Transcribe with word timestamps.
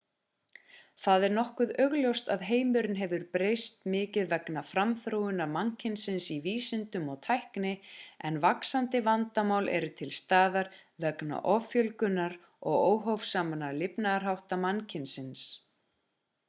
það 1.07 1.23
er 1.25 1.33
nokkuð 1.37 1.73
augljóst 1.83 2.29
að 2.35 2.45
heimurinn 2.45 2.95
hefur 2.99 3.25
breyst 3.35 3.83
mikið 3.95 4.31
vegna 4.31 4.63
framþróunar 4.69 5.51
mannkynsins 5.57 6.29
í 6.35 6.37
vísindum 6.47 7.11
og 7.15 7.19
tækni 7.27 7.73
en 8.31 8.39
vaxandi 8.47 9.01
vandamál 9.09 9.71
eru 9.77 9.91
til 10.01 10.11
staðar 10.21 10.73
vegna 11.05 11.43
offjölgunar 11.57 12.39
og 12.73 12.87
óhófsamra 12.89 13.69
lifnaðarhátta 13.83 14.59
mannkynsins 14.67 15.45